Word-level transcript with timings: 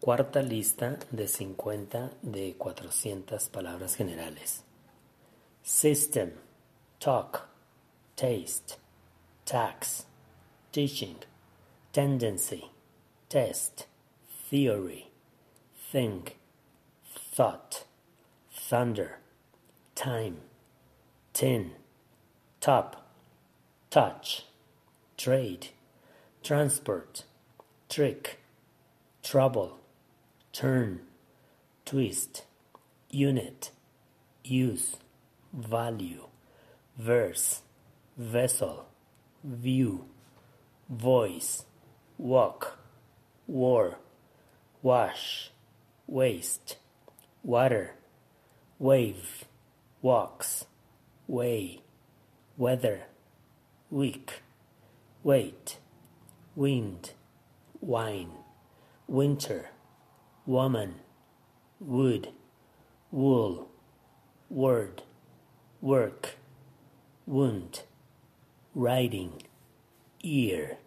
Cuarta 0.00 0.40
lista 0.40 0.98
de 1.12 1.28
cincuenta 1.28 2.12
de 2.22 2.54
cuatrocientas 2.56 3.50
palabras 3.50 3.96
generales. 3.96 4.62
System, 5.62 6.30
talk, 6.98 7.46
taste, 8.16 8.78
tax, 9.44 10.06
teaching, 10.72 11.16
tendency, 11.92 12.70
test, 13.28 13.88
theory, 14.48 15.10
think, 15.92 16.38
thought, 17.04 17.84
thunder, 18.50 19.18
time, 19.94 20.38
tin, 21.34 21.72
top, 22.58 23.06
touch, 23.90 24.46
trade, 25.18 25.68
transport, 26.42 27.24
trick, 27.90 28.38
trouble, 29.22 29.79
turn, 30.52 31.00
twist, 31.84 32.44
unit, 33.10 33.70
use, 34.44 34.96
value, 35.52 36.24
verse, 36.98 37.62
vessel, 38.16 38.86
view, 39.44 40.04
voice, 40.88 41.64
walk, 42.18 42.78
war, 43.46 43.98
wash, 44.82 45.50
waste, 46.06 46.76
water, 47.42 47.94
wave, 48.78 49.44
walks, 50.02 50.66
way, 51.26 51.80
weather, 52.56 53.02
week, 53.90 54.42
weight, 55.22 55.78
wind, 56.56 57.12
wine, 57.80 58.32
winter, 59.06 59.70
woman, 60.46 60.96
wood, 61.78 62.28
wool, 63.10 63.68
word, 64.48 65.02
work, 65.80 66.36
wound, 67.26 67.82
riding, 68.74 69.42
ear. 70.22 70.78